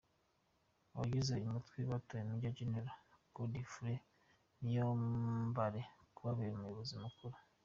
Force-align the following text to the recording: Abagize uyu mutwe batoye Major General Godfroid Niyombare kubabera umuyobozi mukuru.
Abagize 0.93 1.31
uyu 1.33 1.51
mutwe 1.55 1.79
batoye 1.91 2.23
Major 2.29 2.53
General 2.57 2.89
Godfroid 3.35 4.01
Niyombare 4.61 5.81
kubabera 6.15 6.53
umuyobozi 6.55 6.95
mukuru. 7.03 7.35